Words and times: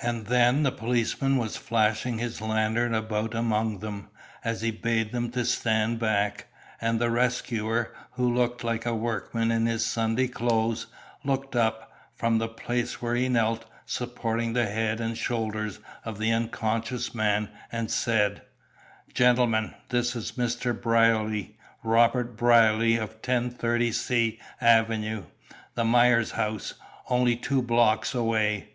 And 0.00 0.24
then 0.28 0.62
the 0.62 0.72
policeman 0.72 1.36
was 1.36 1.58
flashing 1.58 2.16
his 2.16 2.40
lantern 2.40 2.94
about 2.94 3.34
among 3.34 3.80
them, 3.80 4.08
as 4.42 4.62
he 4.62 4.70
bade 4.70 5.12
them 5.12 5.30
stand 5.44 5.98
back, 5.98 6.46
and 6.80 6.98
the 6.98 7.10
rescuer, 7.10 7.94
who 8.12 8.26
looked 8.34 8.64
like 8.64 8.86
a 8.86 8.94
workman 8.94 9.50
in 9.50 9.66
his 9.66 9.84
Sunday 9.84 10.28
clothes, 10.28 10.86
looked 11.24 11.54
up, 11.54 11.92
from 12.14 12.38
the 12.38 12.48
place 12.48 13.02
where 13.02 13.14
he 13.14 13.28
knelt, 13.28 13.66
supporting 13.84 14.54
the 14.54 14.64
head 14.64 14.98
and 14.98 15.18
shoulders 15.18 15.78
of 16.06 16.16
the 16.16 16.32
unconscious 16.32 17.14
man, 17.14 17.50
and 17.70 17.90
said: 17.90 18.40
"Gentlemen, 19.12 19.74
this 19.90 20.16
is 20.16 20.32
Mr. 20.38 20.72
Brierly, 20.72 21.58
Robert 21.82 22.34
Brierly 22.34 22.96
of 22.96 23.10
1030 23.16 23.92
C 23.92 24.40
Avenue; 24.58 25.24
the 25.74 25.84
Myers 25.84 26.30
house, 26.30 26.72
only 27.10 27.36
two 27.36 27.60
blocks 27.60 28.14
away. 28.14 28.68